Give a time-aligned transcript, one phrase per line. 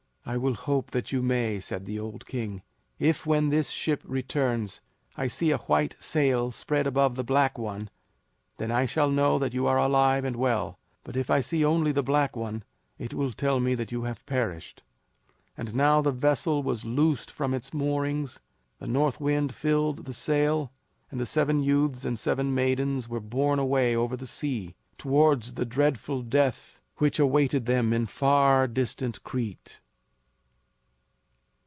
[0.23, 2.61] "I will hope that you may," said the old king.
[2.99, 4.79] "If when this ship returns,
[5.17, 7.89] I see a white sail spread above the black one,
[8.57, 11.91] then I shall know that you are alive and well; but if I see only
[11.91, 12.63] the black one,
[12.99, 14.83] it will tell me that you have perished."
[15.57, 18.39] And now the vessel was loosed from its moorings,
[18.77, 20.71] the north wind filled the sail,
[21.09, 25.65] and the seven youths and seven maidens were borne away over the sea, towards the
[25.65, 29.81] dreadful death which awaited them in far distant Crete.